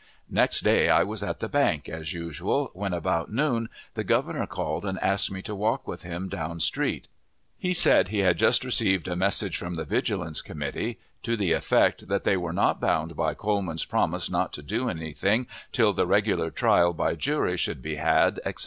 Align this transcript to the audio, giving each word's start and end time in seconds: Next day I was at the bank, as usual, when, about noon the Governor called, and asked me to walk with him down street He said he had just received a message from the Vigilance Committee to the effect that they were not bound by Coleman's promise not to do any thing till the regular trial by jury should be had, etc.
Next 0.31 0.61
day 0.61 0.89
I 0.89 1.03
was 1.03 1.21
at 1.21 1.41
the 1.41 1.47
bank, 1.47 1.87
as 1.87 2.11
usual, 2.11 2.71
when, 2.73 2.91
about 2.91 3.31
noon 3.31 3.69
the 3.93 4.03
Governor 4.03 4.47
called, 4.47 4.83
and 4.83 4.99
asked 4.99 5.29
me 5.29 5.43
to 5.43 5.53
walk 5.53 5.87
with 5.87 6.01
him 6.01 6.27
down 6.27 6.59
street 6.59 7.07
He 7.59 7.75
said 7.75 8.07
he 8.07 8.17
had 8.21 8.39
just 8.39 8.63
received 8.65 9.07
a 9.07 9.15
message 9.15 9.57
from 9.57 9.75
the 9.75 9.85
Vigilance 9.85 10.41
Committee 10.41 10.97
to 11.21 11.37
the 11.37 11.51
effect 11.51 12.07
that 12.07 12.23
they 12.23 12.35
were 12.35 12.51
not 12.51 12.81
bound 12.81 13.15
by 13.15 13.35
Coleman's 13.35 13.85
promise 13.85 14.27
not 14.27 14.51
to 14.53 14.63
do 14.63 14.89
any 14.89 15.13
thing 15.13 15.45
till 15.71 15.93
the 15.93 16.07
regular 16.07 16.49
trial 16.49 16.93
by 16.93 17.13
jury 17.13 17.55
should 17.55 17.83
be 17.83 17.97
had, 17.97 18.39
etc. 18.43 18.59